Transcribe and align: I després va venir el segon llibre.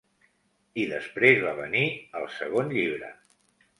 I 0.83 0.85
després 0.93 1.43
va 1.45 1.53
venir 1.61 1.83
el 2.21 2.27
segon 2.39 2.77
llibre. 2.79 3.13